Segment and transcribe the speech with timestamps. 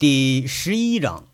[0.00, 1.24] 第十一章。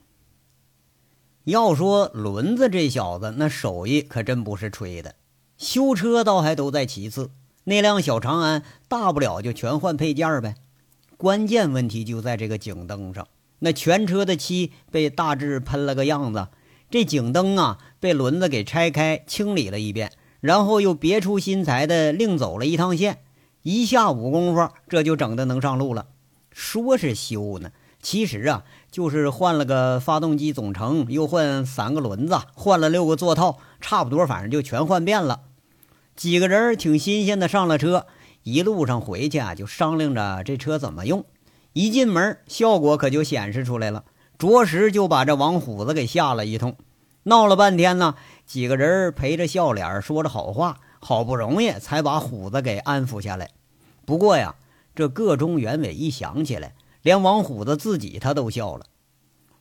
[1.45, 5.17] 要说轮子这小子，那手艺可真不是吹的。
[5.59, 7.31] 修车倒还都在其次，
[7.65, 10.55] 那辆小长安大不了就全换配件呗。
[11.19, 16.49] 关键问题就在这个警灯上，那全车的漆被大致喷了个样子。
[16.89, 20.11] 这警灯啊，被轮子给拆开清理了一遍，
[20.41, 23.19] 然后又别出心裁的另走了一趟线。
[23.61, 26.07] 一下午功夫，这就整的能上路了。
[26.51, 27.71] 说是修呢。
[28.05, 35.41] 其实啊，就是换了个发动机总成，又换三个轮子，换了六个座套，差不多，反正就全换遍了。
[36.15, 38.05] 几个人挺新鲜的上了车，
[38.43, 41.25] 一路上回去啊，就商量着这车怎么用。
[41.73, 44.05] 一进门，效果可就显示出来了，
[44.37, 46.77] 着实就把这王虎子给吓了一通。
[47.23, 53.49] 闹了半天呢，几个人陪着笑脸，说着好话，好不容易才把虎子给安抚下来。
[54.05, 54.57] 不过呀，
[54.95, 56.75] 这个中原委一想起来。
[57.05, 58.87] 连王虎子自己他都笑了，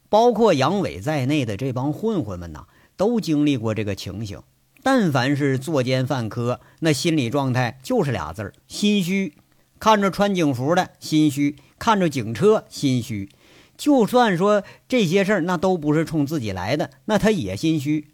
[0.08, 4.42] 包括杨伟在内的这帮混混们呐，都经历过这个情形。
[4.82, 9.34] 但凡是作奸犯科，那心理状态就是俩字儿：心虚。
[9.78, 13.30] 看着穿警服的心虚，看着警车心虚。
[13.76, 18.08] 就算说这些事儿那都不是冲自己来的，那他也心虚。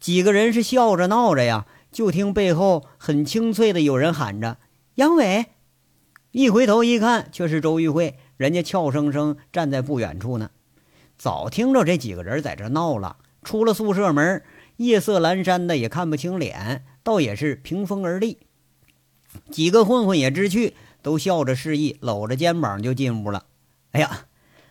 [0.00, 4.58] 几个人是笑着闹着呀，就听背后很清脆的有人喊着
[4.96, 5.46] ：“杨伟。”
[6.32, 10.50] 一回头一看，却是周玉慧，人家俏生生站在不远处呢。
[11.18, 14.42] 早听着这几个人在这闹了，出了宿舍门，
[14.76, 18.38] 夜色阑珊的也看不清脸，倒也是屏风而立。
[19.50, 23.46] 几个混混也知趣，都笑着示意，搂着肩膀就进屋了。
[23.90, 24.26] 哎呀，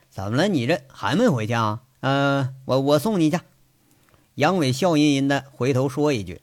[0.09, 0.47] 怎么了？
[0.47, 1.81] 你这还没回去啊？
[1.99, 3.37] 呃，我我送你去。
[4.35, 6.39] 杨伟笑吟吟的回头说一句：“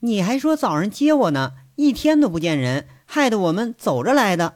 [0.00, 4.54] 你还说早上接我呢，一天都不见人。”害得我们走着来的。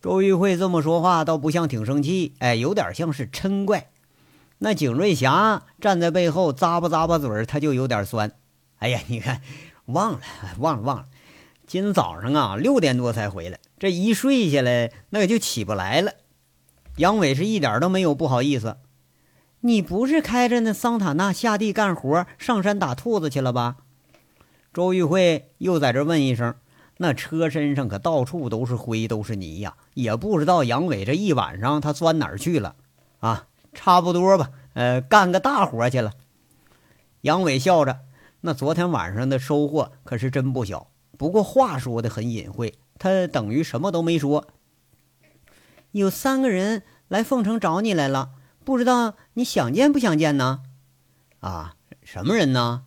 [0.00, 3.90] 周玉慧这么说话，倒不像挺生气，哎，有点像是嗔怪。
[4.58, 8.30] 那景瑞霞站在背后咂巴咂巴嘴儿，他就有点酸。
[8.78, 9.42] 哎呀，你看，
[9.86, 10.20] 忘了，
[10.60, 11.06] 忘了，忘了。
[11.66, 16.12] 今早上啊，六点多才回来，这一睡下来，那个就起不来了。
[16.98, 18.76] 杨伟是一点都没有不好意思。
[19.62, 23.78] 你不是开着那桑塔纳下地干活，上山打兔子去了吧？
[24.72, 26.54] 周玉慧又在这问一声。
[27.02, 32.76] 那车身上可到处都是灰，都是泥呀，也不知道杨伟这一晚上他钻哪儿去了
[33.20, 33.46] 啊？
[33.72, 36.12] 差不多吧，呃，干个大活去了。
[37.22, 38.00] 杨伟笑着，
[38.42, 40.88] 那昨天晚上的收获可是真不小。
[41.16, 44.48] 不过话说的很隐晦，他等于什么都没说。
[45.92, 48.32] 有三个人来凤城找你来了，
[48.62, 50.60] 不知道你想见不想见呢？
[51.38, 52.82] 啊，什么人呢？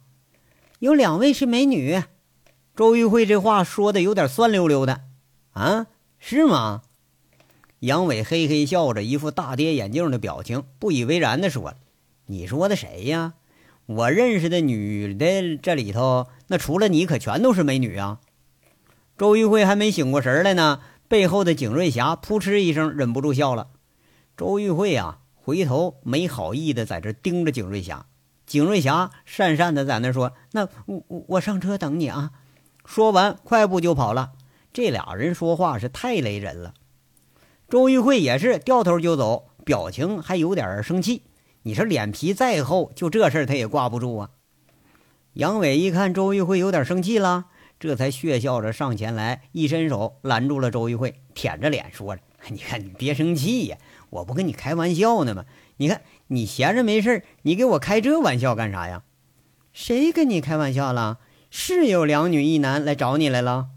[0.78, 2.03] 有两位是美女。
[2.76, 5.02] 周玉慧这话说的有点酸溜溜的，
[5.52, 5.86] 啊，
[6.18, 6.82] 是吗？
[7.82, 11.76] 杨伟嘿嘿笑着，一副大跌眼镜的表情，不以为然的说
[12.26, 13.34] ：“你说的谁呀？
[13.86, 18.20] 我认识的女的这里头，那除了你，可全都是美女啊！”
[19.20, 23.68] 周玉慧还没醒过神来呢，背后的景瑞霞扑哧一声忍不住笑了。
[24.36, 28.08] 周玉慧啊，回头没好意的在这盯着景瑞霞。
[28.48, 32.32] 景瑞霞讪讪的在那说：“那我我我上车等你啊。”
[32.86, 34.34] 说完，快步就跑了。
[34.72, 36.74] 这俩人说话是太雷人了。
[37.70, 41.24] 周玉慧也是掉头就走，表情还有点生气。
[41.64, 44.30] 你说脸皮再厚，就这事儿他也挂不住啊。
[45.34, 47.46] 杨伟一看周玉慧有点生气了，
[47.80, 53.78] 这才血笑着上前来，一伸手拦住了周玉慧，舔着脸说着：“你看，你别生气呀，
[54.10, 55.46] 我不跟你开玩笑呢吗？
[55.78, 59.04] 你看你闲着没事你给我开这玩笑干啥呀？
[59.72, 61.20] 谁跟你开玩笑了？”
[61.56, 63.68] 是有两女一男来找你来了，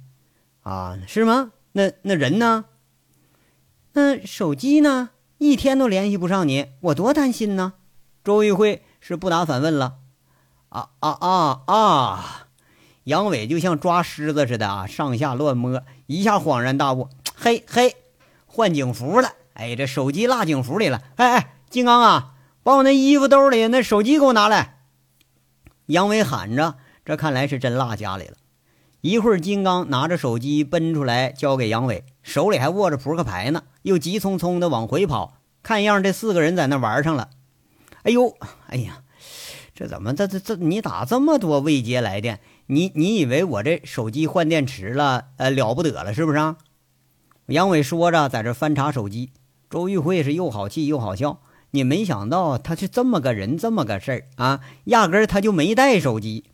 [0.62, 1.53] 啊，是吗？
[1.72, 2.64] 那那人呢？
[3.92, 5.10] 那手机呢？
[5.37, 7.75] 一天都联系不上你，我多担心呢。
[8.25, 9.97] 周玉慧是不答反问了。
[10.70, 12.47] 啊啊啊啊！
[13.04, 17.94] 杨伟就像抓虱子似的啊，上下乱摸，一下恍然大悟，嘿嘿，
[18.47, 19.32] 换警服了。
[19.53, 21.03] 哎，这手机落警服里了。
[21.16, 24.78] 哎哎，金刚啊，把我那衣服兜里那手机给我拿来。
[25.89, 26.78] 杨伟喊着。
[27.06, 28.34] 这看来是真落家里了。
[29.00, 35.38] 一会儿，金刚拿着手机奔出来，交给杨伟，手里还握着扑克牌呢，又急匆匆的往回跑。
[35.62, 37.30] 看样，这四个人在那玩上了。
[38.03, 38.36] 哎呦，
[38.66, 39.04] 哎呀，
[39.72, 40.56] 这怎么这这这？
[40.56, 42.41] 你打这么多未接来电？
[42.66, 45.26] 你你以为我这手机换电池了？
[45.36, 46.38] 呃，了不得了，是不是？
[46.38, 46.56] 啊？
[47.47, 49.30] 杨伟说着，在这翻查手机。
[49.70, 51.38] 周玉慧是又好气又好笑。
[51.70, 54.60] 你没想到他是这么个人，这么个事儿啊？
[54.86, 56.47] 压根儿他就没带手机。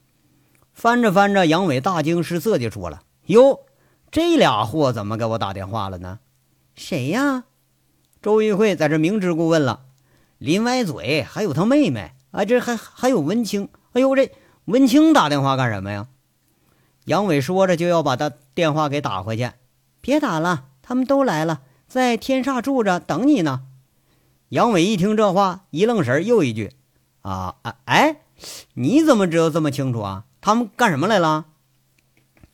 [0.73, 3.61] 翻着翻着，杨伟大惊失色，就说了：“哟，
[4.11, 6.19] 这俩货怎么给我打电话了呢？
[6.75, 7.45] 谁呀？
[8.21, 9.81] 周玉慧在这明知故问了，
[10.39, 13.69] 林歪嘴还有他妹妹，啊，这还还有文清。
[13.93, 14.33] 哎呦，这
[14.65, 16.09] 文清打电话干什么呀？
[17.05, 19.51] 杨伟说着就要把他电话给打回去。
[20.01, 23.63] 别打了，他们都来了，在天煞住着等你呢。
[24.49, 26.73] 杨伟一听这话，一愣神，又一句
[27.23, 28.21] ：“啊啊哎，
[28.75, 30.25] 你怎么知道这么清楚啊？
[30.43, 31.47] 他们干什么来了？”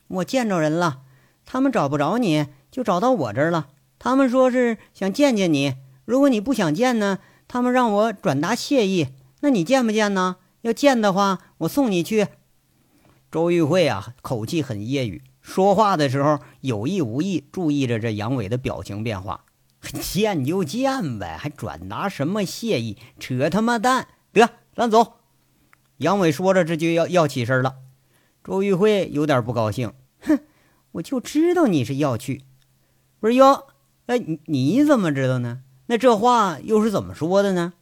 [0.07, 1.01] 我见着人了，
[1.45, 3.67] 他们找不着你，就找到我这儿了。
[3.99, 5.75] 他们说是想见见你，
[6.05, 7.19] 如果你不想见呢，
[7.49, 9.09] 他们让我转达谢意。
[9.41, 10.37] 那你见不见呢？
[10.61, 12.27] 要见的话，我送你去。
[13.29, 19.45] 周玉慧啊，口气很揶揄，说话的时候有意无意注意着这杨伟的表情变化。
[20.01, 22.97] 见就见呗，还转达什么谢意？
[23.19, 24.07] 扯他妈蛋！
[24.33, 25.18] 得，咱走。
[25.99, 27.75] 杨伟说着，这就要要起身了。
[28.43, 30.39] 周玉慧有点不高兴，哼，
[30.93, 32.41] 我就知道你是要去。
[33.19, 33.67] 不是哟。
[34.07, 35.59] 哎，你你怎么知道呢？
[35.85, 37.73] 那这话又是怎么说的呢？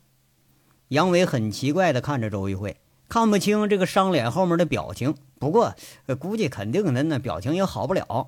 [0.89, 2.77] 杨伟很奇怪地看着周玉慧，
[3.07, 5.15] 看不清这个伤脸后面的表情。
[5.39, 5.75] 不过
[6.19, 8.27] 估计肯定的，那表情也好不了。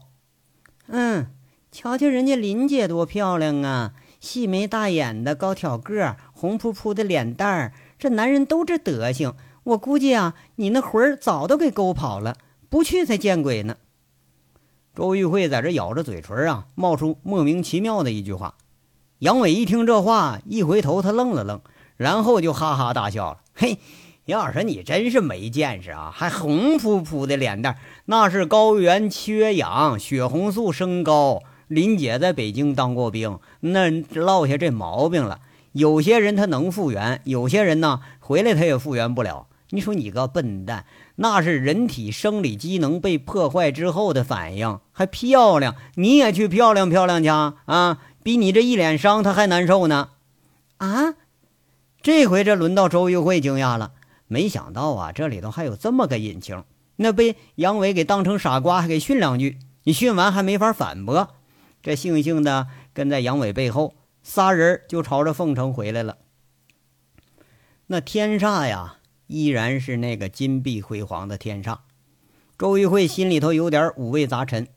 [0.87, 1.31] 嗯，
[1.71, 9.33] 瞧瞧人家林姐多漂亮啊，细眉大眼的，高挑个，红扑扑的脸蛋儿，这男人都这德行。
[9.69, 12.37] 我估计啊，你那魂儿早都给勾跑了，
[12.69, 13.77] 不去才见鬼呢。
[14.95, 18.55] 周玉慧在这咬着嘴唇啊，冒出莫名其妙的一句话。
[19.19, 21.61] 杨伟一听这话，一回头，他愣了愣，
[21.97, 23.39] 然后就哈哈大笑了。
[23.53, 23.77] 嘿，
[24.25, 26.11] 杨老师，你真是没见识啊！
[26.13, 31.43] 还红扑扑的脸蛋，那是高原缺氧，血红素升高。
[31.67, 35.41] 林姐在北京当过兵，那落下这毛病了。
[35.73, 39.47] 有些人他能复原，有些人呢，回来他也复原不了。
[39.71, 40.85] 你说你个笨蛋！
[41.15, 45.75] 那是人体生理机能被破坏之后的反应，还漂亮？
[45.95, 48.01] 你也去漂亮漂亮去啊！
[48.23, 50.09] 比你这一脸伤他还难受呢！
[50.77, 51.15] 啊！
[52.01, 53.91] 这回这轮到周玉慧惊讶了，
[54.27, 56.63] 没想到啊，这里头还有这么个隐情。
[56.95, 59.59] 那被杨伟给当成傻瓜，还给训两句。
[59.83, 61.35] 你训完还没法反驳，
[61.81, 63.93] 这悻悻的跟在杨伟背后，
[64.23, 66.17] 仨人就朝着凤城回来了。
[67.87, 68.98] 那天煞呀！
[69.29, 71.81] 依然是那个金碧辉煌的天上，
[72.57, 74.67] 周玉慧心里头有点五味杂陈。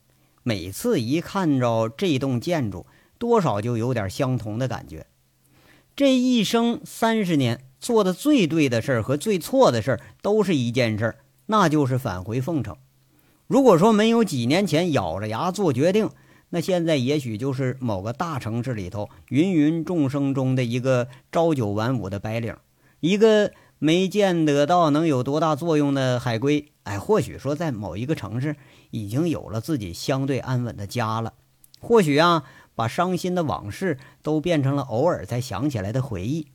[0.42, 2.84] 每次一看着这栋建筑，
[3.16, 5.06] 多少就有点相同的感觉。
[5.96, 11.16] 这一生三十年，做的最对的事儿和最错的事儿都是一件事儿，
[11.46, 12.76] 那就是返回凤城。
[13.46, 16.10] 如果说没有几年前咬着牙做决定，
[16.50, 22.54] 那现在也许就是某个大城市里头芸芸众生中的一个朝九晚五的白领，
[23.00, 23.50] 一个。
[23.84, 28.54] 没见得到能有多大作用的海龟，哎，或许说在某一个城市
[28.92, 31.34] 已经有了自己相对安稳的家了，
[31.80, 32.44] 或许啊，
[32.76, 36.46] 把伤心的往事都变成了偶尔才想起来的回忆。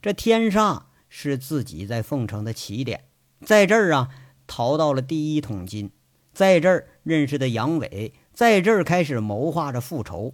[0.00, 3.04] 这天煞是自己在凤城的起点，
[3.44, 4.08] 在这儿啊
[4.46, 5.90] 淘到了第一桶金，
[6.32, 10.32] 在这儿认识的杨伟，在这儿开始谋划着复仇，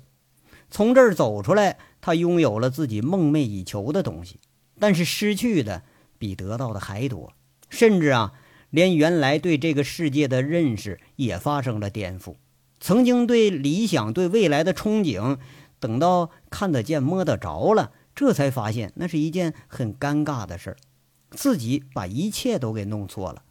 [0.71, 4.39] 从这儿走出来，他拥有了自己梦寐以求的东西。
[4.81, 5.83] 但是失去的
[6.19, 7.33] 比得到的还多，
[7.71, 8.33] 甚至啊，
[8.71, 12.35] 连原来对这个世界的认识也发生了颠覆。
[12.81, 15.39] 曾经对理想、对未来的憧憬，
[15.81, 20.77] 等到看得见、摸得着了，这才发现那是一件很尴尬的事儿，
[21.31, 23.43] 自己把一切都给弄错了。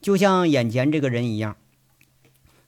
[0.00, 1.56] 就像眼前这个人一样，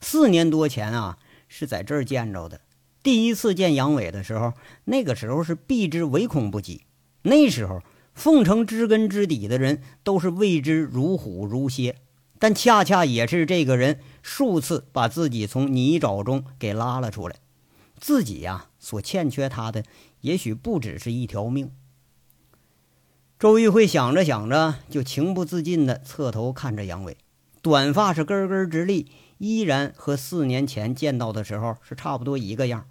[0.00, 1.18] 四年多前啊，
[1.48, 2.60] 是在这儿见着的。
[3.02, 4.54] 第一次见杨伟的时候，
[4.84, 6.82] 那个时候是避之唯恐不及，
[7.22, 7.82] 那时候。
[8.18, 11.94] 凤城知根知底的人都是畏之如虎如蝎，
[12.40, 17.36] 但恰恰也是这个人数次把自己从泥沼中给拉了出来。
[17.96, 19.84] 自己呀，所欠缺他的
[20.22, 21.70] 也许不只是一条命。
[23.38, 27.16] 周玉慧想着想着，就情不自禁地侧头看着杨伟，
[27.62, 32.88] 短发是根根直立，依然和四年前见到的时候是差不多一个样。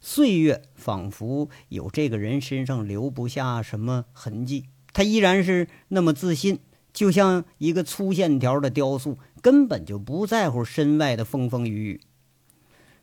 [0.00, 4.64] 岁月仿佛有这个人身上留不下什么痕迹，
[4.94, 6.58] 他依然是那么自信，
[6.92, 12.00] 就像一个粗线条的雕塑，根本就不在乎身外的风风雨雨。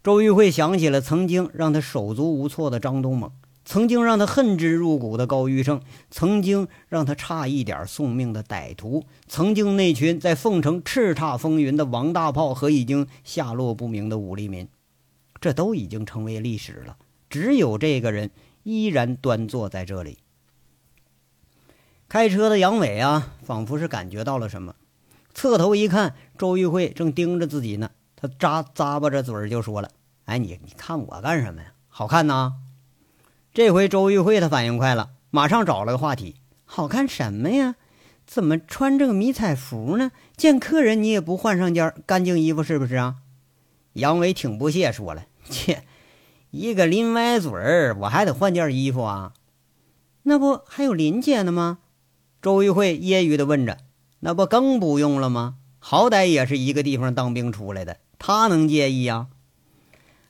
[0.04, 3.32] 周玉慧想起了曾经让他手足无措的张东猛，
[3.64, 14.68] 曾经让他恨之入骨的高玉胜，曾经让他差一点送命的歹徒，曾经那群在凤城叱咤风云的王大炮和已经下落不明的武立民。
[15.40, 16.98] 这都已经成为历史了，
[17.30, 18.32] 只有这个人
[18.64, 20.20] 依然端坐在这里。
[22.10, 24.76] 开车的杨伟啊，仿佛是感觉到了什么，
[25.34, 27.92] 侧头一看，周玉慧正盯着自己呢。
[28.16, 29.92] 他咂咂巴着嘴就说了
[30.26, 31.74] ：“哎，你你看我干什么呀？
[31.88, 32.56] 好看呐！”
[33.54, 37.76] 这回周玉慧她反应快了，马上找了个话题：“好看什么呀？
[38.26, 40.12] 怎么穿这个迷彩服呢？
[40.36, 43.18] 见客人你也不换上件干净衣服，是不是啊？”
[43.94, 45.84] 杨伟挺不屑说了：“切，
[46.52, 49.34] 一个林歪嘴儿，我还得换件衣服啊？
[50.24, 51.80] 那不还有林姐呢吗？”
[52.42, 53.78] 周玉慧揶揄的问着
[54.22, 55.56] ：“那不更不用了吗？
[55.80, 59.28] 好歹也是一个地方当兵出来的，他能介意呀？”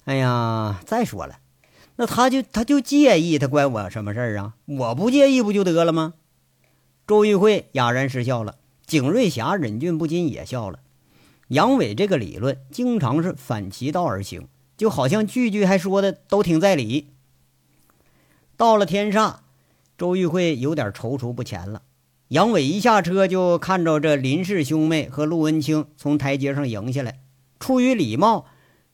[0.05, 1.39] 哎呀，再说了。
[1.97, 4.53] 那他就他就介意，他关我什么事儿啊？
[4.65, 6.13] 我不介意不就得了吗？
[7.07, 10.79] 周玉慧哑然失笑了，景瑞霞忍俊不禁也笑了。
[11.47, 14.47] 杨伟这个理论经常是反其道而行，
[14.77, 17.07] 就好像句句还说的都挺在理。
[18.55, 19.37] 到了天煞，
[19.97, 21.81] 周玉慧有点踌躇不前了。
[22.29, 27.19] 杨伟一下车就看着这林氏兄妹和陆文清从台阶上迎下来，
[27.59, 28.45] 出于礼貌，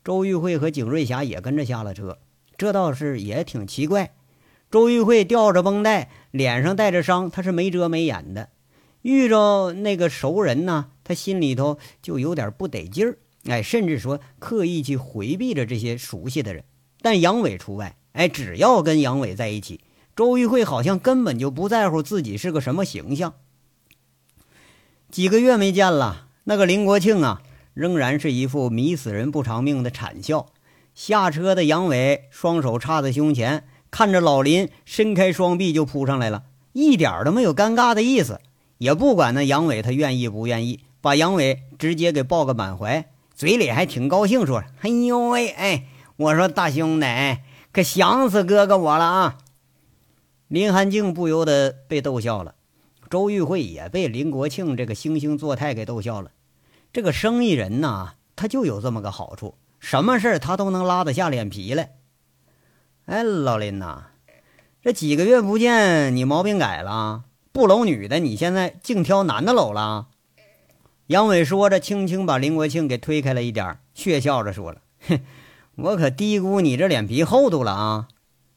[0.04, 2.20] 周玉慧和景瑞霞也跟着下了车。
[2.56, 4.14] 这倒是也挺奇怪，
[4.70, 8.50] 周玉慧吊着绷带，脸上带着伤，她是没遮没掩的。
[9.02, 16.64] 遇着那个熟人呢，她心里头就有点不得劲儿，哎，甚至说刻意去回避着这些熟悉的人。
[17.02, 19.82] 但杨伟除外，哎，只要跟杨伟在一起，
[20.16, 23.34] 周玉慧好像根本就不在乎自己是个什么形象。
[25.12, 27.42] 几个月没见了，那个林国庆啊，
[27.74, 30.48] 仍然是一副迷死人不偿命的惨笑。
[30.96, 38.40] 下车的杨伟双手插在胸前，看着老林，伸开双臂就扑上来了，一点都没有尴尬的意思，
[38.78, 45.86] 也不管那杨伟他愿意不愿意，把杨伟直接给抱个满怀，嘴里还挺高兴说：“哎呦喂，哎，
[46.18, 47.06] 我说大兄弟，
[47.72, 49.38] 可想死哥哥我了啊！”
[50.48, 52.54] 林寒静不由得被逗笑了，
[53.10, 56.30] 周玉慧也被林国庆这个惺惺作态给逗笑了。
[56.92, 59.56] 这个生意人呐，他就有这么个好处。
[59.80, 61.94] 什么事他都能拉得下脸皮来。
[63.06, 64.04] 哎，老林呐，
[64.82, 67.24] 这几个月不见，你毛病改了？
[67.52, 70.10] 不搂女的，你现在净挑男的搂了？
[71.14, 75.20] 杨伟说着，轻轻把林国庆给推开了一点，却笑着说了：“哼，
[75.76, 78.08] 我可低估你这脸皮厚度了啊！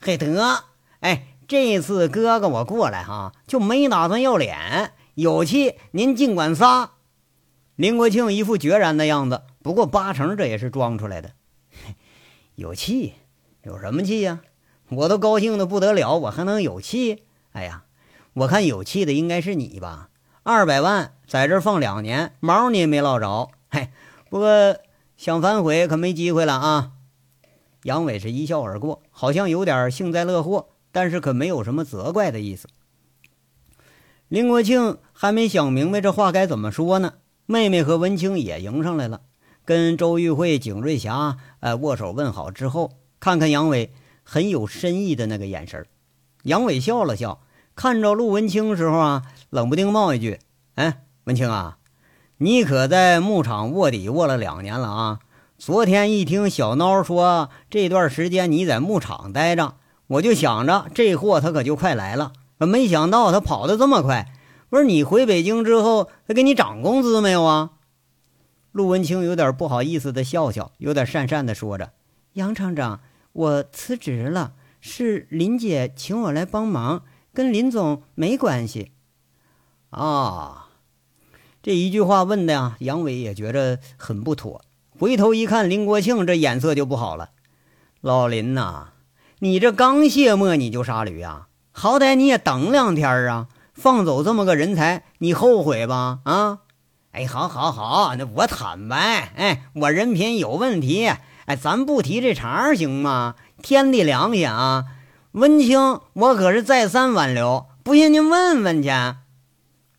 [0.01, 0.65] 嘿，得，
[1.01, 6.93] 哎，这次哥哥我过来哈，就没打算要脸，有气您尽管撒。”
[7.77, 9.43] 林国庆一副决然的样子。
[9.63, 11.33] 不过八成这也是装出来的，
[12.55, 13.13] 有气，
[13.65, 14.41] 有什么气呀？
[14.89, 17.25] 我都高兴的不得了，我还能有气？
[17.53, 17.85] 哎呀，
[18.33, 20.09] 我看有气的应该是你吧？
[20.43, 23.49] 二百万在这放两年，毛你也没捞着。
[23.69, 23.89] 嘿，
[24.31, 24.77] 不过
[25.17, 26.93] 想反悔可没机会了啊！
[27.83, 32.69] 杨伟是一笑而过，好像有点幸灾乐祸，但是可没有什么责怪的意思。
[34.29, 37.15] 林国庆还没想明白这话该怎么说呢，
[37.47, 39.23] 妹妹和文清也迎上来了。
[39.65, 43.93] 跟周玉慧、景瑞霞呃握手问好之后，看看杨伟
[44.23, 45.85] 很有深意的那个眼神
[46.43, 47.41] 杨伟笑了笑，
[47.75, 50.39] 看着陆文清时候啊，冷不丁冒一句
[50.75, 51.79] ：“哎，文清啊，
[52.37, 55.19] 你可在牧场卧底卧了两年了啊！
[55.59, 59.75] 昨天一听小孬说这段时间你在牧场待着，
[60.07, 64.33] 我就想着这货他可就快来了，没想到他跑得这么快。
[64.69, 67.73] 不是你回北京之后，他给你涨工资没有啊？”
[68.71, 71.91] 陆文清有点不好意思的笑笑，有点讪讪的说着
[72.35, 73.01] ：“杨厂长，
[73.33, 77.03] 我辞职了，是林姐请我来帮忙，
[77.35, 78.93] 跟林总没关系。”
[79.91, 80.66] 啊，
[81.67, 84.63] 这一句话问的呀，杨伟也觉着很不妥。
[85.01, 87.31] 回头一看，林国庆这眼色就不好了
[88.01, 88.91] ：“老林呐，
[89.41, 91.49] 你这刚卸磨你就杀驴啊？
[91.73, 93.49] 好歹你也等两天啊！
[93.75, 96.21] 放走这么个人才，你后悔吧？
[96.23, 96.59] 啊？”
[97.11, 101.09] 哎，好，好，好，那我坦白，哎，我人品有问题，
[101.47, 103.35] 哎，咱不提这茬行吗？
[103.61, 104.85] 天地良心啊，
[105.33, 108.89] 文清，我可是再三挽留，不信您问问去。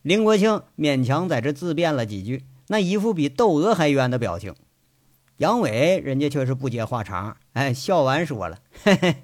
[0.07, 4.55] 林国庆勉强在这自辩了几句，那一副比窦娥还冤的表情。
[5.35, 9.15] 杨伟人家却是不接话茬，哎，笑完说了：“嘿嘿，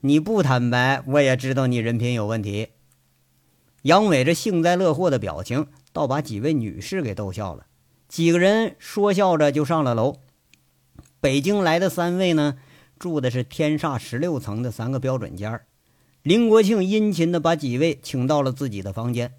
[0.00, 2.68] 你不坦白，我也知道你人品有问题。”
[3.84, 5.66] 杨伟这幸灾乐祸的表情。
[5.92, 7.66] 倒把几位女士给逗笑了，
[8.08, 10.16] 几个人说笑着就上了楼。
[11.20, 12.56] 北京来的三位呢，
[12.98, 15.60] 住的是天煞十六层的三个标准间
[16.22, 19.34] 林国庆殷勤的把几位请到了自己的房间，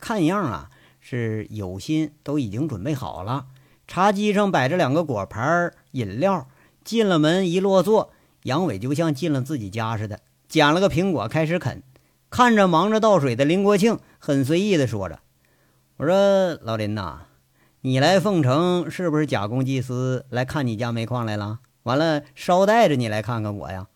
[0.00, 3.46] 看样啊是有心，都已经准备好了。
[3.86, 6.48] 茶几上摆着两个果盘、饮料。
[6.82, 8.10] 进了门一落座，
[8.44, 11.82] 杨伟就像进了自己家似的，捡了个苹果开始啃，
[12.30, 15.20] 看着忙着倒水的林国庆，很随意的说着。
[15.98, 17.26] 我说老林呐，
[17.82, 21.58] 你来凤城是不是假公济私来看你家煤矿来了？
[21.82, 23.86] 完了捎带着你来看看我呀？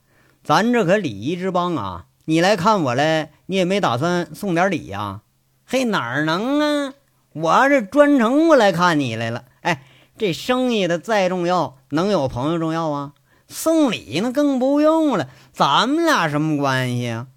[0.44, 2.06] 咱这可礼仪之邦啊！
[2.26, 5.22] 你来看我来，你也没打算送点礼呀？
[5.66, 6.94] 嘿，哪儿能啊！
[7.32, 9.44] 我是专程过来看你来了。
[9.62, 9.82] 哎，
[10.16, 13.14] 这生意的再重要，能有朋友重要啊？
[13.48, 17.28] 送礼那更不用了，咱们俩什么关系啊？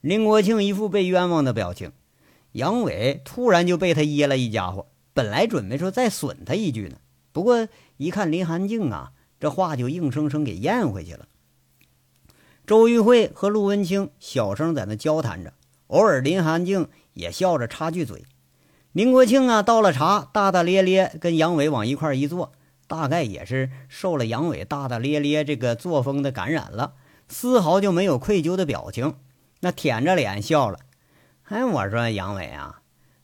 [0.00, 1.92] 林国庆一副被冤枉的表情，
[2.52, 4.86] 杨伟突然就被他噎了一家伙。
[5.12, 6.96] 本来准备说再损他一句呢，
[7.32, 11.26] 不过一看林寒静啊，这话就硬生生给咽回去了。
[12.66, 15.52] 周玉慧和陆文清小声在那交谈着，
[15.88, 18.24] 偶尔林寒静也笑着插句嘴。
[18.92, 22.52] 林国庆啊，倒了茶，大大咧咧跟杨伟往一块一坐，
[22.86, 26.94] 大概也是受了杨伟大大咧咧这个作风的感染了，
[27.28, 29.14] 丝毫就没有愧疚的表情，
[29.60, 30.80] 那舔着脸笑了。
[31.44, 32.80] 哎，我说杨伟啊。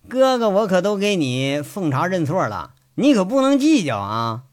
[0.08, 4.44] 哥哥，我可都给你奉茶认错了，你可不能计较啊！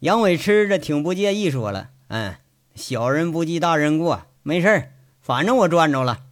[0.00, 2.34] 杨伟吃着挺不介意，说了：“嗯，
[2.74, 6.24] 小人不计大人过，没事儿，反正我赚着了。”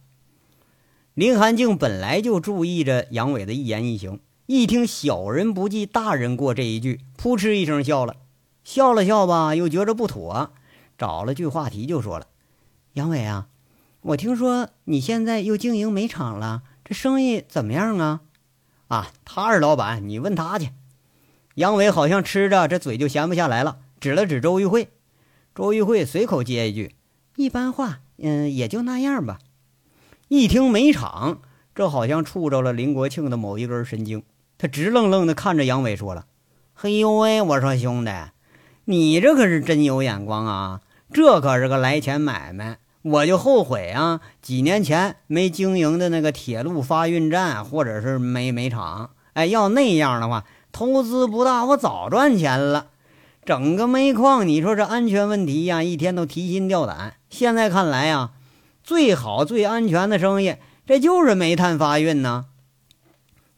[1.15, 8.17] 林寒静本来就注意着杨伟的一言一行，一听“小人不计大人过”这一句，扑哧一声笑了，
[8.65, 10.51] 笑了笑吧，又觉着不妥，
[10.97, 12.27] 找了句话题就说了
[12.95, 13.47] ：“杨伟啊，
[14.01, 18.21] 我听说你现在又经营煤厂了。”这生意怎么样啊？
[18.89, 20.71] 啊，他是老板，你问他去。
[21.53, 24.89] 杨伟好像吃着这嘴就闲不下来了，指了指周玉慧。
[25.55, 26.93] 周玉慧随口接一句
[27.37, 29.39] ：“一般化，嗯，也就那样吧。”
[30.27, 31.39] 一听煤厂，
[31.75, 34.23] 这好像触着了林国庆的某一根神经，
[34.57, 36.25] 他直愣愣地看着杨伟，说了
[36.73, 38.11] ：“嘿呦喂，我说兄弟，
[38.85, 40.81] 你这可是真有眼光啊，
[41.13, 49.11] 这可是个来钱买卖。”我就后悔啊，几年前没经营的那个铁路发运站，或者是煤煤厂。
[49.33, 52.87] 哎，要那样的话，投资不大，我早赚钱了。
[53.45, 57.13] 整个煤矿，你说这安全问题呀，一天都提心吊胆。
[57.29, 58.31] 现在看来呀，
[58.85, 62.45] 最好最安全的生意，这就是煤炭发运呢。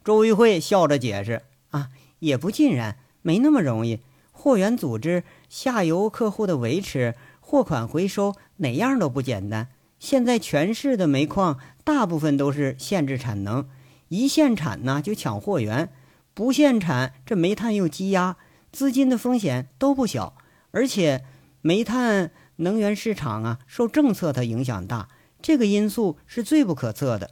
[0.05, 3.99] 周玉慧笑着解释：“啊，也不尽然，没那么容易。
[4.31, 9.67] 货源组织、下游客户的维持、货款回收。”哪样都不简单。
[9.99, 13.67] 现在全市的煤矿大部分都是限制产能，
[14.07, 15.91] 一限产呢就抢货源，
[16.33, 18.37] 不限产这煤炭又积压，
[18.71, 20.37] 资金的风险都不小。
[20.71, 21.25] 而且
[21.61, 25.09] 煤炭能源市场啊受政策的影响大，
[25.41, 27.31] 这个因素是最不可测的。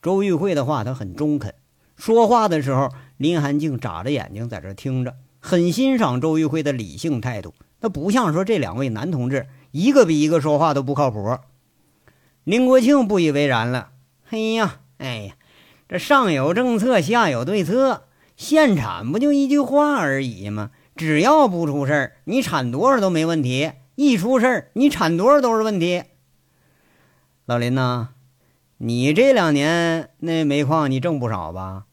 [0.00, 1.54] 周玉慧的话他很中肯，
[1.96, 7.54] 说话的时候林寒静眨着眼睛在这听着，很欣赏周玉慧的理性态度。
[7.80, 9.46] 他不像说这两位男同志。
[9.72, 11.38] 一个比一个说话都不靠谱。
[12.44, 15.34] 林国庆不以为然了：“嘿呀，哎呀，
[15.88, 18.02] 这上有政策，下有对策，
[18.36, 20.72] 限产不就一句话而已吗？
[20.94, 26.02] 只要不出事儿，你产多少都没问题；一出事儿，你产多少都是问题。”
[27.44, 28.10] 老林呐，
[28.78, 31.86] 你这两年那煤矿你挣不少吧？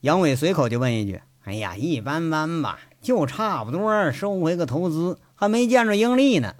[0.00, 6.56] 杨伟随口就问一句：“哎呀，一般般吧，就差不多收回个投资，还没见着盈利呢。”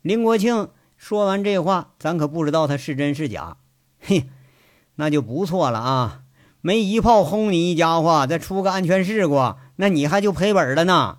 [0.00, 3.58] 林国庆说完这话，咱可不知道他是真是假。
[4.00, 4.30] 嘿，
[4.94, 6.22] 那就不错了啊！
[6.62, 11.18] 没一炮轰你一家伙，再出个安全事故，那你还就赔本了呢。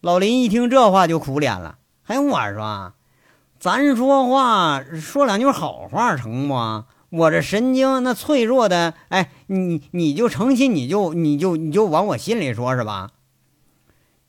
[0.00, 1.78] 老林一听这话就苦脸了。
[2.04, 2.94] 哎，我说，啊
[3.62, 6.84] 咱说话说两句好话成不？
[7.10, 13.12] 我这神经那脆弱的，哎，你你就诚心，你就你就你就往我心里说，是吧？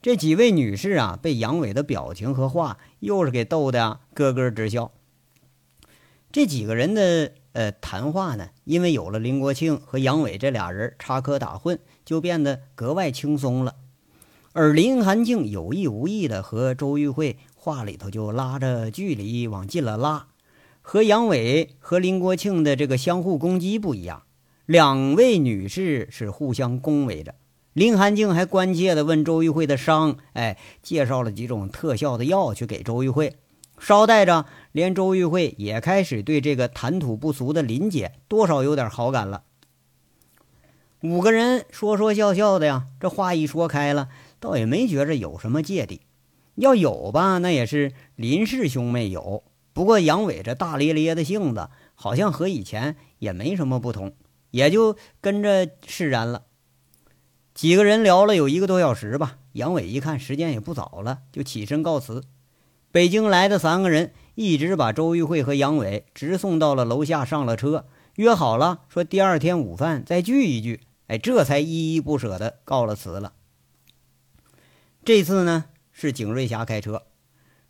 [0.00, 4.92] 这几位女士啊，被杨伟的表情和话又是给逗得咯咯直笑。
[6.30, 13.74] 这几个人的呃谈话呢，因为有了林国庆和杨伟这俩人插科打诨，就变得格外轻松了。
[14.52, 20.26] 而林寒静有意无意的和周玉慧话里头就拉着距离往近了拉，
[20.82, 24.24] 和杨伟和林国庆的这个相互攻击不一样，
[24.66, 27.36] 两位女士是互相恭维着。
[27.72, 33.36] 林寒静还关切地问周玉慧的伤，哎，介绍了几种特效的药去给周玉慧。
[33.78, 39.44] 捎带着，连周玉慧也开始对这个谈吐不俗的林姐多少有点好感了。
[41.00, 46.02] 五个人说说笑笑的呀，这话一说开了，倒也没觉着有什么芥蒂。
[46.56, 49.44] 要有吧，那也是林氏兄妹有。
[49.72, 54.14] 不过杨伟这大咧咧的性子，好像和以前也没什么不同，
[54.50, 56.44] 也就跟着释然了。
[57.54, 62.22] 几个人聊了有一个多小时吧，杨伟一看时间也不早了，就起身告辞。
[62.92, 67.86] 北京来的三个人一直把周玉慧和杨伟直送到了楼下，上了车，
[68.16, 70.80] 约好了说第二天午饭再聚一聚。
[71.08, 73.32] 哎，这才依依不舍的告了辞了。
[75.04, 77.04] 这次呢是景瑞霞开车，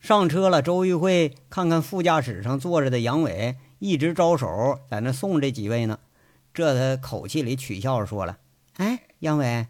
[0.00, 5.98] 上车了，周玉慧看看副驾驶上坐着的杨伟，一直招手在那送这几位呢。
[6.54, 8.38] 这他口气里取笑着说了
[8.78, 9.66] ：“哎，杨伟，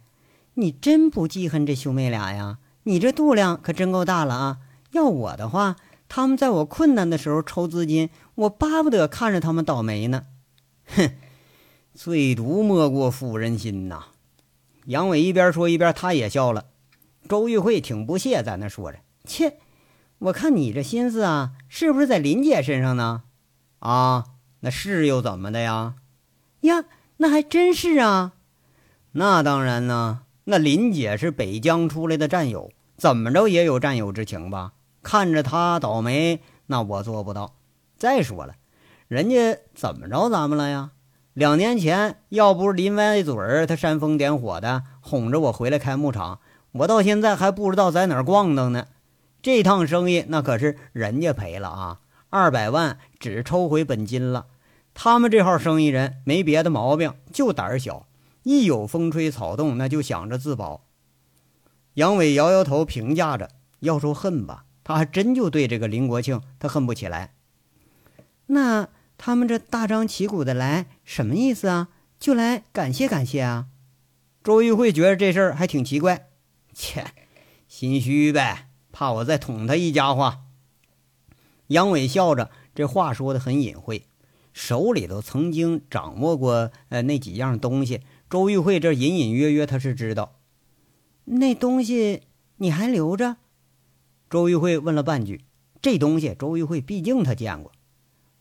[0.55, 2.59] 你真不记恨这兄妹俩呀？
[2.85, 4.59] 你这肚量可真够大了啊！
[4.93, 5.75] 要我的话，
[6.09, 10.27] 他们在我困难的时候抽资金，我巴不得看着他们倒霉呢。”
[10.87, 11.11] 哼，
[11.93, 14.05] 最毒莫过妇人心呐！
[14.85, 16.67] 杨伟一边说一边他也笑了。
[17.29, 19.59] 周玉慧挺不屑，在那说着：“切，
[20.19, 23.23] 我看你这心思啊，是不是在林姐身上呢
[23.81, 24.25] ？”“啊，
[24.61, 25.95] 那是又怎么的呀
[26.61, 26.85] ？”“呀，
[27.17, 28.33] 那还真是啊。
[29.13, 34.73] ”“那当然呢，那林姐是北疆出来的战友，怎么着也有战友之情吧？
[35.03, 37.57] 看着她倒霉，那我做不到。
[37.97, 38.55] 再说了，
[39.09, 40.91] 人家怎么着咱们了呀？
[41.33, 46.41] 两年前要不是林歪嘴儿，他煽风点火的哄着我回来开牧场。”
[46.75, 48.89] 我到现在还不知道在哪儿逛荡呢，
[49.41, 54.47] 这趟生意那可是人家赔了啊，二百万只抽回本金了。
[54.93, 58.07] 他们这号生意人没别的毛病，就胆儿小，
[58.43, 60.85] 一有风吹草动那就想着自保。
[61.95, 67.35] 杨伟摇摇头，评价着：“要说恨吧，他还真就对这个林国庆他恨不起来。
[68.47, 71.89] 那他们这大张旗鼓的来，什么意思啊？
[72.19, 73.67] 就来感谢感谢啊？”
[74.43, 76.29] 周玉慧觉得这事儿还挺奇怪。
[76.75, 77.07] 切，
[77.69, 80.41] 心虚呗，怕我再捅他一家伙。
[81.69, 84.07] 杨伟笑着，这话说的很隐晦，
[84.53, 88.03] 手里头曾经掌握过呃那几样东西。
[88.29, 90.41] 周玉慧这隐隐约约他是知道，
[91.25, 92.25] 那东西
[92.57, 93.37] 你还留着？
[94.29, 95.45] 周玉慧问了半句，
[95.81, 97.73] 这东西周玉慧毕竟他见过，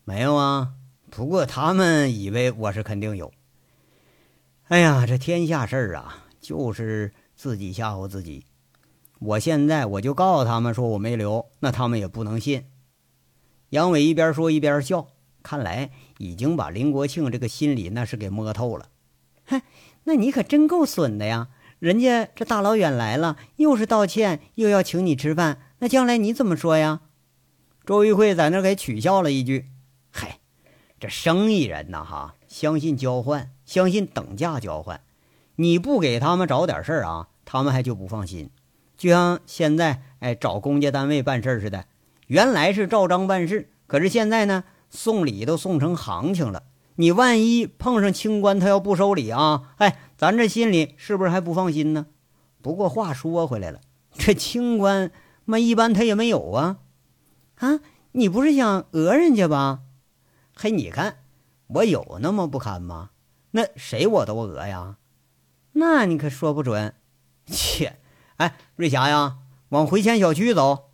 [0.04, 0.74] 没有啊。
[1.10, 3.32] 不过他们以为我是肯定有。
[4.64, 7.14] 哎呀，这天下事儿啊，就是。
[7.44, 8.46] 自己吓唬自己，
[9.18, 12.64] 我现在我就告诉他们说我没留，那他们也不能信。
[13.68, 15.08] 杨伟一边说一边笑，
[15.42, 18.88] 看来已经把林国庆这个心理那是给摸透了。
[19.44, 19.60] 哼，
[20.04, 21.48] 那你可真够损的呀！
[21.80, 27.02] 人家这大老远来了，又是道歉，又要请你吃饭，那将来你怎么说呀？
[27.84, 29.66] 周玉慧在那给取笑了一句
[30.10, 30.38] ：“嗨，
[30.98, 35.02] 这生意人呐，哈，相信交换，相信等价交换。
[35.56, 38.50] 你不给他们找点事儿啊？”他们还就不放心，
[38.96, 41.86] 就像现在哎找公家单位办事似的，
[42.26, 46.64] 原来是照章办事，可是现在呢送礼都送成行情了。
[46.96, 52.06] 你万一碰上清官，他要不收礼啊，哎，咱这心里是不是还不放心呢？
[52.62, 53.80] 不过话说回来了，
[54.12, 55.10] 这清官
[55.44, 56.78] 嘛一般他也没有啊。
[57.56, 57.80] 啊，
[58.12, 59.80] 你不是想讹人家吧？
[60.54, 61.16] 嘿，你看
[61.66, 63.10] 我有那么不堪吗？
[63.50, 64.96] 那谁我都讹呀？
[65.72, 66.94] 那你可说不准。
[67.50, 67.98] 切，
[68.36, 69.38] 哎，瑞霞呀，
[69.70, 70.90] 往回迁小区走。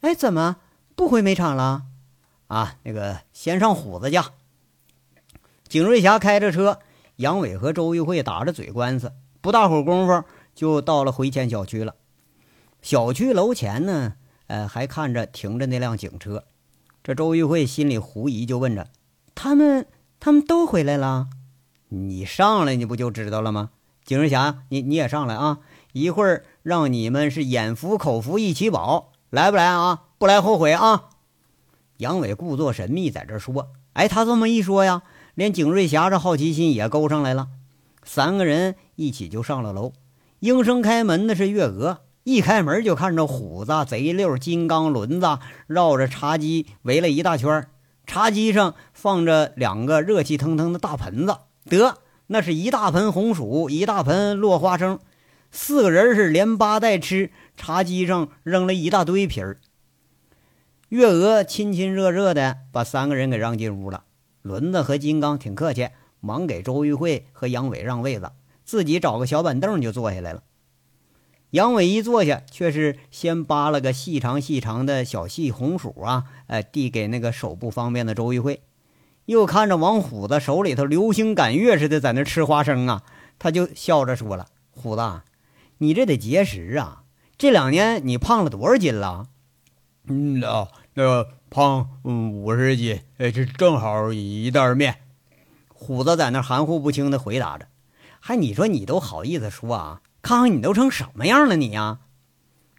[0.00, 0.56] 哎，怎么
[0.94, 1.84] 不回煤场了？
[2.46, 4.30] 啊，那个先上虎子家。
[5.68, 6.78] 景瑞霞开着车，
[7.16, 11.94] 杨伟和周玉慧打着嘴官司，不大会儿功夫就到了回迁小区了。
[12.80, 14.14] 小区楼前呢，
[14.46, 16.44] 呃，还看着停着那辆警车。
[17.02, 18.86] 这周玉慧心里狐疑，就问着
[19.34, 19.86] ：“他们，
[20.20, 21.28] 他们都回来了？
[21.88, 23.70] 你上来，你不就知道了吗？”
[24.04, 25.58] 景瑞霞，你你也上来啊！
[25.92, 30.04] 一会儿让你们是眼福口福一起饱，来不来啊？
[30.18, 31.10] 不来后悔啊！
[31.98, 35.02] 杨伟故作神秘在这说：“哎，他这么一说呀，
[35.34, 37.48] 连景瑞霞这好奇心也勾上来了。”
[38.04, 39.92] 三个人一起就上了楼。
[40.40, 47.66] 应声开门的是月娥，一开门就看着虎子、贼六、金刚、轮子绕着茶几围了一大圈
[48.06, 51.98] 茶几上放着两个热气腾腾的大盆子，得
[52.28, 54.98] 那是一大盆红薯，一大盆落花生。
[55.50, 59.58] 四个人是连扒带吃，茶几上扔了一大堆皮儿。
[60.90, 64.04] 月娥亲亲热热的把三个人给让进屋了。
[64.42, 65.88] 轮子和金刚挺客气，
[66.20, 68.30] 忙给周玉慧和杨伟让位子，
[68.64, 70.42] 自己找个小板凳就坐下来了。
[71.50, 78.62] 杨伟一坐下，却是先扒了个细长细长的小细红薯啊，呃，递给那个手不方便的周玉慧，
[79.26, 83.02] 又看着王虎子手里头流星赶月似的在那吃花生啊，
[83.38, 85.02] 他就笑着说了：“虎子。”
[85.78, 87.04] 你这得节食啊！
[87.36, 89.28] 这两年你胖了多少斤了？
[90.08, 94.96] 嗯啊，那个胖嗯五十斤，哎，这正好一袋面。
[95.68, 97.68] 虎子在那含糊不清的回答着。
[98.18, 100.00] 还你说你都好意思说啊？
[100.20, 102.00] 看看你都成什么样了你呀！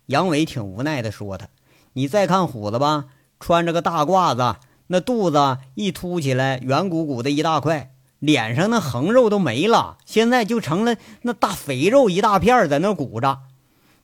[0.08, 1.48] 杨伟挺无奈的说他，
[1.94, 3.06] 你再看虎子吧，
[3.40, 7.96] 穿着个大褂子，那肚子一凸起来，圆鼓鼓的一大块。
[8.20, 13.40] 脸上那横肉都没了，现在就成了那大肥肉一大片在那鼓着。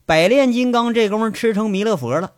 [0.06, 2.34] 百炼金刚这功夫吃成弥勒佛了，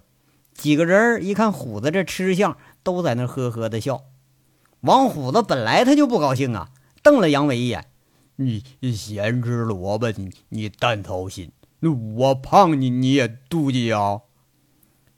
[0.53, 4.03] 几个人一看虎子这吃相，都在那呵呵的笑。
[4.81, 6.69] 王虎子本来他就不高兴啊，
[7.03, 7.85] 瞪了杨伟一眼
[8.37, 8.63] ：“你
[8.93, 11.51] 咸吃萝卜，你你蛋操心。
[11.81, 14.21] 我胖你你也妒忌啊？”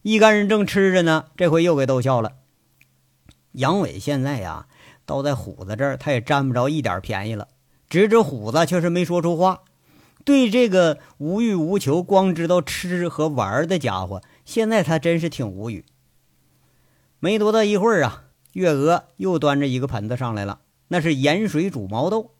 [0.01, 2.33] 一干人正吃着呢，这回又给逗笑了。
[3.51, 4.67] 杨伟现在呀，
[5.09, 7.47] 倒在虎子这儿，他也占不着一点便宜了。
[7.89, 9.63] 指指虎子，却是没说出话。
[10.23, 15.83] 对这个无欲无求、光知道吃和玩的家伙，现在他真是挺无语。
[17.19, 22.35] 没多大一会儿啊，月娥又端着一个盆子上来了，那是盐水煮毛豆。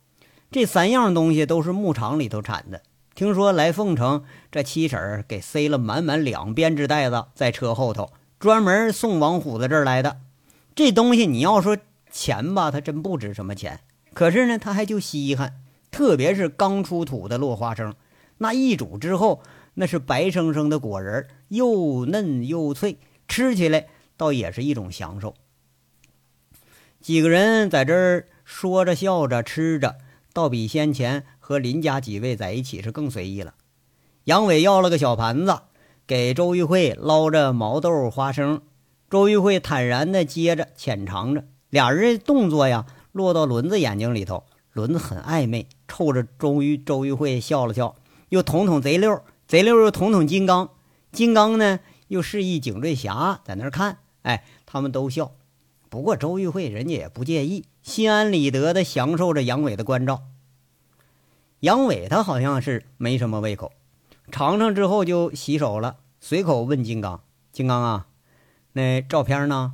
[0.52, 2.84] 这三样东西都是牧场里头产的。
[3.16, 10.18] 听说来凤城，这七婶儿给塞了满满两编织袋子在车后头，专门送王虎子这儿来的。
[10.76, 11.76] 这东西你要说
[12.12, 13.80] 钱吧，它真不值什么钱。
[14.14, 17.96] 可是呢，它还就稀罕，特别是刚出土的落花生，
[18.40, 19.42] 那一煮之后，
[19.76, 25.36] 那是白生生的果仁，又嫩又脆，吃起来倒也是一种享受。
[27.00, 29.96] 几个人在这儿说着笑着吃着，
[30.34, 33.54] 倒比先前和林家几位在一起是更随意了。
[34.26, 35.62] 杨伟要了个小盘子，
[36.06, 38.62] 给周玉慧捞着毛豆花生。
[39.10, 47.96] 周玉慧坦然地接着浅尝着，俩人动作呀，落到轮子眼睛里头，轮子很暧昧，冲着周玉周玉慧笑了笑，
[48.30, 50.72] 又捅捅贼溜，贼溜又捅捅金刚，
[51.12, 55.32] 金刚呢又示意景瑞霞在那儿看，哎，他们都笑。
[55.90, 60.24] 不过周玉慧人家也不介意，心安理得的享受着杨伟的关照。
[61.62, 63.72] 杨伟他好像是没什么胃口，
[64.32, 68.08] 尝尝之后就洗手了，随口问金刚：“金刚啊。”
[68.74, 69.74] 那照片呢？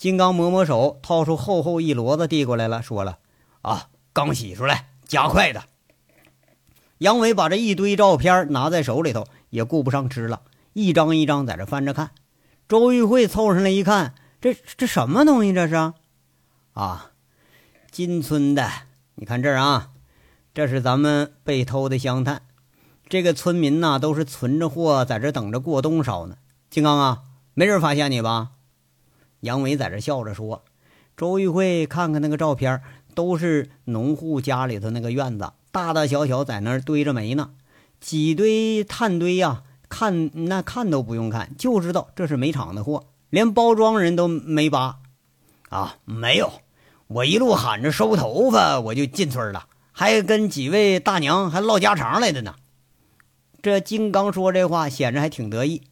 [0.00, 3.18] 金刚抹抹手，掏出厚厚一摞子递过来了，说了
[3.60, 5.64] ：“啊，刚洗出来，加快的。”
[6.96, 10.40] 杨伟把这一堆照片拿在手里头，也顾不上吃了，
[10.72, 12.12] 一张一张在这翻着看。
[12.66, 15.52] 周玉慧凑上来一看，这这什么东西？
[15.52, 15.74] 这是？
[16.72, 17.10] 啊，
[17.90, 18.70] 金村的。
[19.16, 19.90] 你看这儿啊，
[20.54, 22.40] 这是咱们被偷的香炭。
[23.06, 26.36] 这个村民呐，都是存着货在这等着过冬烧呢。
[26.70, 27.24] 金刚啊。
[27.52, 28.52] 没人发现你吧？
[29.40, 30.62] 杨伟在这笑着说。
[31.16, 32.80] 周玉慧看看那个照片，
[33.14, 37.50] 都是农户家里头那个院子，大大小小在那儿堆着煤呢，
[38.00, 45.00] 几堆炭堆呀，看那看都不用看，就知道这是煤厂的货，连包装人都没扒。
[45.68, 46.50] 啊，没有，
[47.06, 52.54] 我一路喊着收头发，我就进村了，还跟几位大娘还唠家常来的呢。
[53.60, 55.82] 这金刚说这话，显着还挺得意。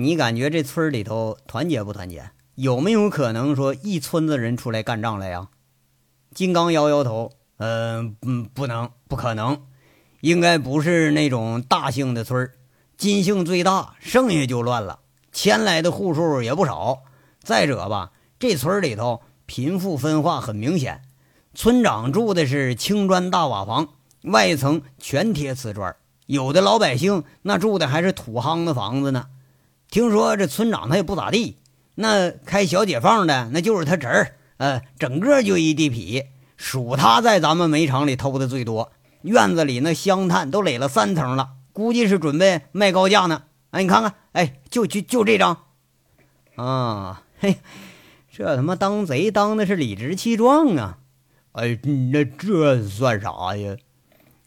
[0.00, 2.30] 你感觉这村里头团结不团结？
[2.54, 5.48] 有没有可能说一村子人出来干仗来呀？
[6.34, 9.60] 金刚摇摇头，嗯嗯，不能，不可能，
[10.22, 12.50] 应该不是那种大姓的村
[12.96, 15.00] 金姓最大，剩下就乱了。
[15.32, 17.02] 迁来的户数也不少。
[17.42, 21.02] 再者吧，这村里头贫富分化很明显，
[21.52, 23.88] 村长住的是青砖大瓦房，
[24.22, 29.26] 外层全贴瓷砖，有的老百姓那住的还是土夯的房子呢。
[29.90, 31.56] 听说这村长他也不咋地，
[31.96, 36.26] 那开小解放的那就是他侄儿，呃，整个就一地痞，
[36.56, 43.42] 数他在咱们煤厂里偷的最多，院子里那香炭都垒了三层了，估计是准备卖高价呢。
[43.72, 45.56] 哎，你看看，哎，就就就这张，
[46.54, 47.56] 啊，嘿，
[48.32, 50.98] 这他妈当贼当的是理直气壮啊！
[51.50, 51.76] 哎，
[52.12, 53.76] 那这算啥呀？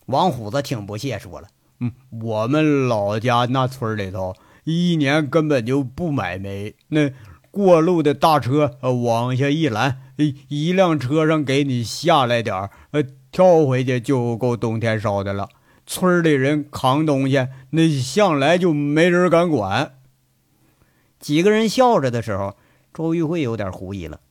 [0.06, 1.49] 王虎子挺不屑说了，
[1.82, 4.34] 嗯，我们老家那村里头。
[4.63, 7.12] 一年根本就不买煤，那
[7.52, 10.02] 过路的大车往下一拦，
[10.47, 15.49] 一辆车上给你下来点儿，呃，跳回去就够冬天烧的了。
[15.86, 19.95] 村里人扛东西，那向来就没人敢管。
[21.19, 22.56] 几个人笑着的时候，
[22.93, 24.21] 周玉慧有点狐疑了。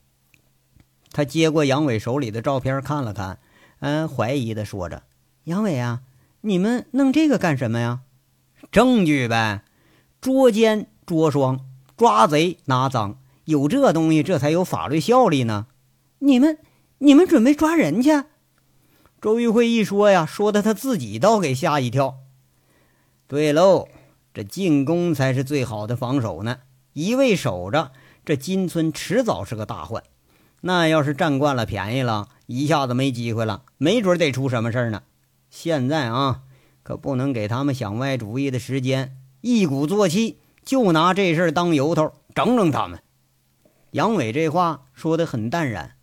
[1.12, 3.38] 他接过杨伟手里的照片看了看，
[3.80, 5.02] 嗯，怀疑的说着
[5.44, 6.00] ：“杨伟啊，
[6.40, 8.00] 你们弄这个干什么呀？
[8.70, 9.62] 证据呗。”
[10.22, 15.66] 捉奸捉双，抓贼拿赃，有这东西，这才有法律效力呢。
[16.20, 16.58] 你们，
[16.98, 18.22] 你们准备抓人去？
[19.20, 22.18] 周玉慧一说呀，说的他自己倒给吓一跳。
[23.26, 23.88] 对喽，
[24.32, 26.58] 这进攻才是最好的防守呢。
[26.92, 27.90] 一味守着，
[28.24, 30.04] 这金村迟早是个大患。
[30.60, 35.02] 那要是占惯了便宜了，一下子没机会了，没准得出什么事儿呢。
[35.50, 36.42] 现在啊，
[36.84, 39.16] 可不能给他们想歪主意的时间。
[39.42, 43.00] 一鼓作气，就拿这事儿当由头整整他们。
[43.90, 45.96] 杨伟这话说的很淡然，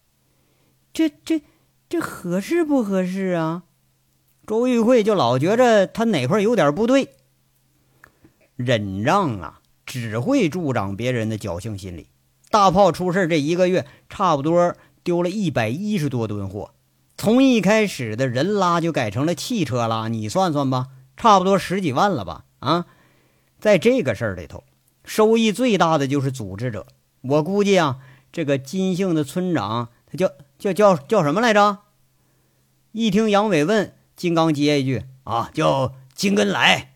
[0.93, 1.41] 这这
[1.88, 3.63] 这合适不合适啊？
[4.45, 7.10] 周玉慧就老觉着他哪块有点不对。
[8.58, 12.10] 忍让啊，只会助长别人的侥幸心理。
[12.52, 16.71] 大炮出事这一个月，差不多丢了一百一十多吨货。
[17.15, 22.45] 从一开始的人拉就改成了汽车拉，你算算吧，差不多十几万了吧？
[22.60, 22.86] 啊，
[23.60, 24.63] 在这个事儿里头，
[25.04, 26.88] 收益最大的就是组织者。
[27.22, 28.00] 我估计啊，
[28.32, 31.80] 这个金姓的村长，他叫叫叫叫什么来着？
[32.91, 36.93] 一听杨伟问，金刚接一句：“啊，叫金根来。”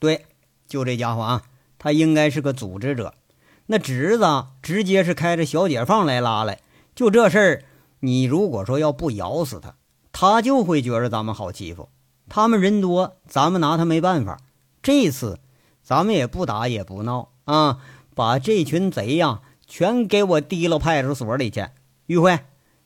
[0.00, 0.24] 对，
[0.66, 1.42] 就这家伙啊，
[1.78, 3.14] 他应该是个组织者。
[3.66, 4.24] 那侄子
[4.62, 6.60] 直接是开着小解放来拉来，
[6.94, 7.64] 就这事儿，
[8.00, 9.76] 你如果说要不咬死他，
[10.10, 11.88] 他就会觉着咱们好欺负。
[12.28, 14.40] 他们人多，咱们拿他没办法。
[14.82, 15.38] 这次
[15.90, 17.78] 咱们也不打也不闹啊，
[18.14, 21.66] 把这群贼呀全给我提了派出所里去。
[22.06, 22.38] 玉慧，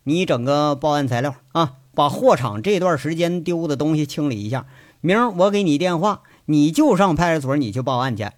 [0.04, 4.64] 你整个报案材料啊，把货场这段时间丢的东西清理一下。
[5.02, 8.30] 明儿我给你电话，你就上派出所，你去报案去。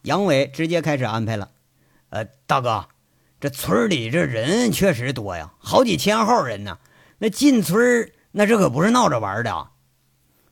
[0.00, 1.50] 杨伟直接开始安排了。
[2.08, 2.86] 呃，大哥，
[3.38, 6.78] 这村里这人确实多呀，好几千号人呢。
[7.18, 9.68] 那进村那这可不是闹着玩的。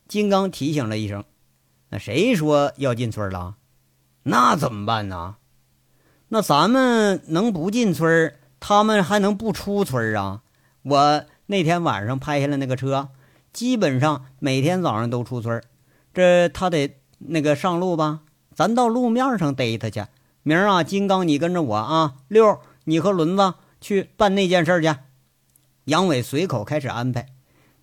[0.06, 1.24] 金刚提醒了一声
[1.92, 3.56] ：“那谁说要进村了？
[4.22, 5.36] 那怎么办呢？
[6.28, 10.40] 那咱们能不进村，他们还能不出村啊？
[10.84, 13.10] 我那天晚上拍下来那个车，
[13.52, 15.62] 基本上每天早上都出村。
[16.14, 18.20] 这他得那个上路吧？
[18.54, 20.06] 咱到路面上逮他去。”
[20.42, 22.14] 明儿啊，金刚，你跟着我啊！
[22.28, 23.52] 六，你和轮子
[23.82, 24.96] 去办那件事去。
[25.84, 27.28] 杨伟随口开始安排。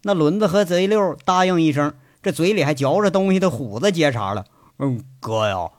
[0.01, 4.45] 那轮子和贼六答应一声，这嘴里还嚼着东西的虎子接茬了
[4.79, 5.71] ：“嗯，哥呀，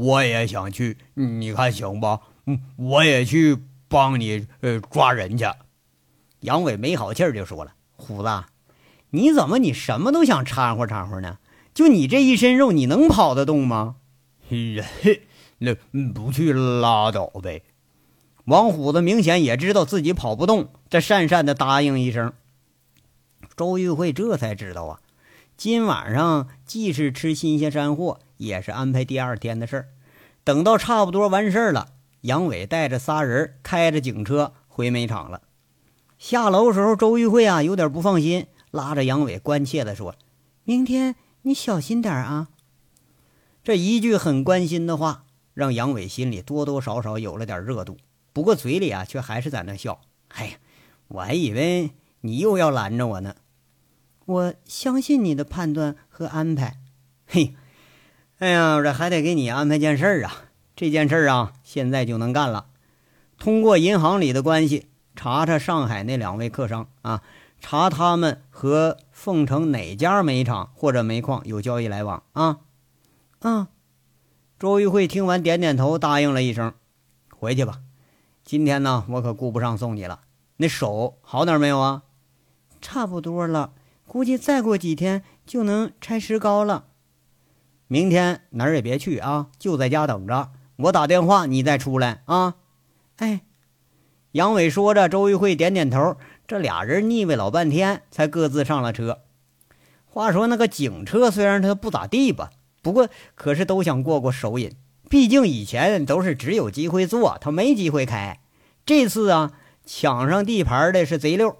[0.00, 2.20] 我也想去，你看行不？
[2.46, 3.56] 嗯，我也去
[3.88, 5.46] 帮你呃抓人去。”
[6.40, 8.28] 杨伟没好气儿就说了：“虎子，
[9.10, 11.38] 你怎么你什么都想掺和掺和呢？
[11.74, 13.96] 就你这一身肉，你能跑得动吗？”
[14.48, 15.22] 嘿嘿。
[15.60, 15.74] 那
[16.14, 17.64] 不去拉倒呗。
[18.44, 22.32] 王虎子明显也知道自己跑不动，这讪讪的答应一声。
[23.56, 25.00] 周玉慧这才知道啊，
[25.58, 29.88] 今晚上既是吃新鲜山货，也是安排第二天的事儿。
[30.44, 35.42] 等到差不多完事儿了，杨伟带着仨人开着警车回煤场了。
[36.16, 40.14] 下楼时候，周玉慧啊有点不放心，拉着杨伟关切的说
[40.62, 42.50] ：“明天你小心点啊。”
[43.64, 45.24] 这一句很关心的话。
[45.54, 47.96] 让杨伟心里多多少少有了点热度，
[48.32, 50.02] 不过嘴里啊却还是在那笑。
[50.28, 50.52] 哎呀，
[51.08, 51.90] 我还以为
[52.20, 53.34] 你又要拦着我呢。
[54.28, 56.76] 我相信你的判断和安排。
[57.26, 57.54] 嘿，
[58.40, 60.44] 哎呀，这还得给你安排件事儿啊。
[60.76, 62.66] 这件事儿啊，现在就能干了。
[63.38, 67.22] 通过银行里的关系，查查上海那两位客商啊，
[67.58, 72.58] 查他们和凤城哪家煤厂或者煤矿有交易来往啊。
[73.40, 73.66] 嗯。
[74.58, 76.74] 周玉慧听完，点点头，答应了一声
[77.34, 77.80] ：“回去吧。
[78.44, 80.20] 今天呢，我可顾不上送你了。
[80.58, 82.02] 那手好点没有啊？
[82.82, 83.72] 差不多了，
[84.08, 86.86] 估计再过几天就能拆石膏了。
[87.86, 90.50] 明天哪儿也别去啊，就在家等着。
[90.76, 92.56] 我打电话，你再出来啊。”
[93.18, 93.42] 哎，
[94.32, 96.16] 杨伟说着，周玉慧点点头。
[96.46, 99.20] 这俩人腻歪老半天，才各自上了车。
[100.06, 102.50] 话说那个警车虽然它不咋地吧。
[102.80, 104.72] 不过，可是都想过过手瘾，
[105.10, 108.40] 毕竟以前都是只有机会坐，他没机会开。
[108.86, 109.52] 这次啊，
[109.84, 111.56] 抢上地盘的是贼溜。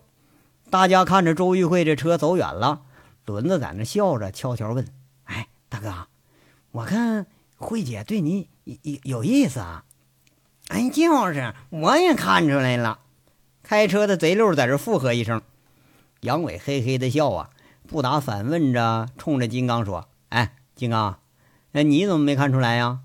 [0.70, 2.83] 大家看着周玉慧这车走远了，
[3.24, 4.87] 轮子在那笑着，悄悄问
[5.24, 6.09] ：“哎，大哥，
[6.72, 7.26] 我看
[7.57, 9.85] 慧姐对你有有意思啊
[10.68, 12.98] ？”“哎，就是，我也看出来了。”
[13.62, 15.42] 开车的贼溜在这附和一声。
[16.20, 17.50] 杨伟嘿嘿的笑啊，
[17.87, 21.18] 不打反问着，冲着金刚说：“哎。”金刚，
[21.72, 23.00] 那你怎么没看出来呀？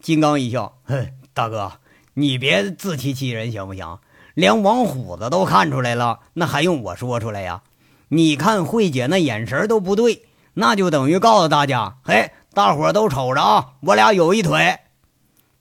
[0.00, 1.74] 金刚一笑，哼，大哥，
[2.14, 4.00] 你别自欺欺人行不行？
[4.34, 7.62] 连王虎子都看出来了，那还用我说出来呀？
[8.08, 10.22] 你看慧姐那眼神都不对，
[10.54, 14.78] 那就等于告诉大家，嘿，大伙都瞅着啊，我俩有一腿。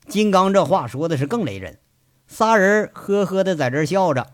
[0.07, 1.79] 金刚这话说的是更雷人，
[2.27, 4.27] 仨人呵呵的在这笑着。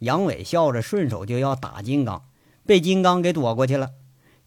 [0.00, 2.22] 杨伟笑着顺手就要打金刚，
[2.66, 3.90] 被金刚给躲过去了。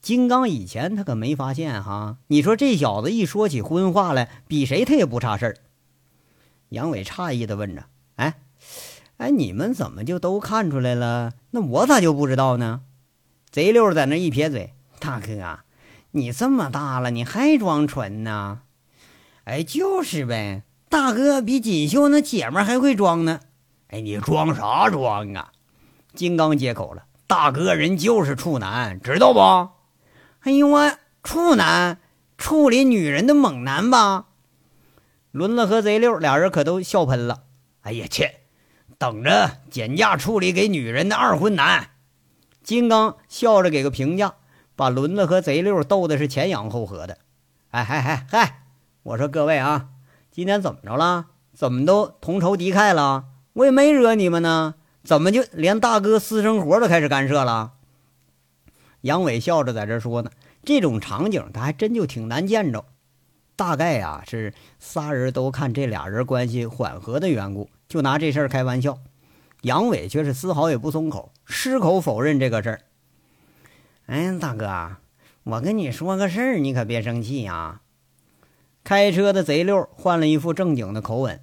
[0.01, 5.55] 金刚以前他可没发现哈，你说这小子一说起荤话来，比谁他也不差事儿。
[6.69, 7.84] 杨伟诧异的问着
[9.22, 11.34] ：“哎，你们怎么就都看出来了？
[11.51, 12.82] 那我咋就不知道呢？”
[13.51, 15.59] 贼溜在那一撇嘴：“大哥，
[16.09, 18.61] 你这么大了，你还装纯呢？
[19.43, 23.41] 哎，就是呗，大哥比锦绣那姐们还会装呢。
[23.89, 25.51] 哎，你装啥装啊？”
[26.15, 29.39] 金刚接口了：“大哥人就是处男，知道不？”
[30.41, 30.91] 哎呦我
[31.22, 31.99] 处男，
[32.39, 34.30] 处理女人的猛男吧？
[35.30, 37.43] 轮子和贼六俩人可都笑喷了。
[37.82, 38.40] 哎呀切，
[39.01, 41.89] 等着减价处理给女人的二婚男。
[42.61, 44.35] 金刚笑着给个评价，
[44.75, 47.17] 把轮子和贼六逗的是前仰后合的。
[47.71, 48.61] 哎嗨嗨嗨！
[49.01, 49.87] 我说各位啊，
[50.29, 51.29] 今天怎么着了？
[51.51, 53.25] 怎么都同仇敌忾了？
[53.53, 57.71] 我也没惹你们呢，怎么就连大哥私生活都开始干涉了？
[59.01, 60.29] 杨伟笑着在这说呢。
[60.63, 62.85] 这种场景他还真就挺难见着。
[63.55, 68.99] 大概呀是仨人都看这俩人关系缓和的缘故，就拿这事儿开玩笑。
[69.63, 72.81] 杨伟却是丝毫也不松口，矢口否认这个事儿。
[74.05, 74.95] 哎，大哥，
[75.43, 77.81] 我跟你说个事儿，你可别生气呀。
[78.85, 81.41] 开车的贼六换了一副正经的口吻：“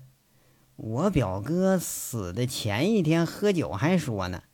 [0.77, 4.45] 我表哥死的前一天喝酒还说呢，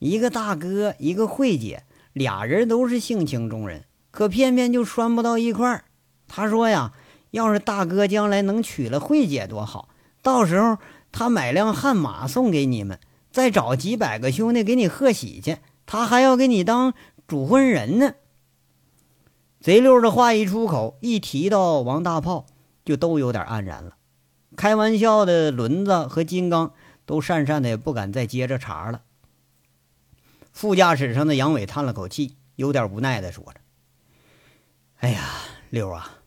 [0.00, 5.84] 一个大哥，一个慧姐，俩人都是性情中人，可偏偏就拴不到一块儿。
[6.26, 6.92] 他说呀，
[7.30, 9.88] 要是大哥将来能娶了慧姐多好，
[10.20, 10.76] 到时候
[11.16, 12.98] 他买辆悍马送给你们，
[13.30, 16.92] 再找几百个兄弟给你贺喜去，他还要给你当
[17.28, 18.14] 主婚人呢。”
[19.62, 22.46] 贼六的话一出口，一提到王大炮，
[22.84, 23.96] 就都有点黯然了。
[24.56, 26.74] 开玩笑的轮子和金刚
[27.06, 29.02] 都讪讪的，不敢再接着茬了。
[30.52, 33.60] 副驾驶上的杨伟叹了口气，有点无奈的说着
[34.98, 35.22] ：“哎呀，
[35.70, 36.18] 六啊，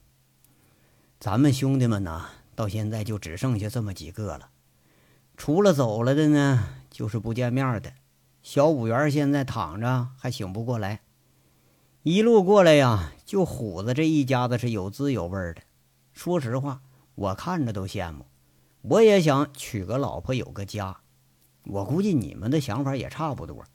[1.20, 2.26] 咱们兄弟们呢，
[2.56, 4.50] 到现在就只剩下这么几个了。
[5.38, 7.94] 除了走了的呢，就是不见面的。
[8.42, 11.02] 小五元现在躺着，还醒不过来。”
[12.04, 15.58] 一路过来呀，就虎子这一家子是有滋有味的。
[16.12, 16.82] 说实话，
[17.16, 18.26] 我看着都羡慕。
[18.82, 20.98] 我也想娶个老婆，有个家。
[21.66, 23.66] 我估计你们的想法也差不多。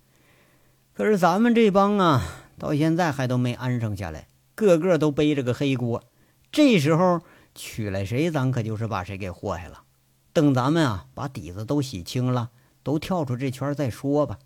[0.95, 2.23] 可是咱们这帮啊，
[2.59, 6.03] 到现在还都没安生下来，个个都背着个黑锅。
[6.51, 7.21] 这时候
[7.55, 9.85] 娶来谁，咱可就是把谁给祸害了。
[10.33, 12.51] 等咱们啊，把底子都洗清了，
[12.83, 14.39] 都跳出这圈再说吧。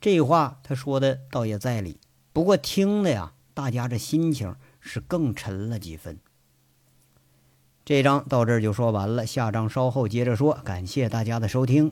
[0.00, 1.98] 这话他说的倒也在理。
[2.32, 6.18] 不过听的呀，大家这心情是更沉了几分。
[7.84, 10.54] 这章到这儿就说完了，下章稍后接着说。
[10.64, 11.90] 感谢大家的收听。